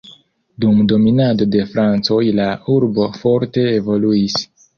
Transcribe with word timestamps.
Dum 0.63 0.77
dominado 0.91 1.47
de 1.55 1.61
francoj 1.73 2.17
la 2.41 2.49
urbo 2.77 3.07
forte 3.19 3.67
evoluis. 3.77 4.41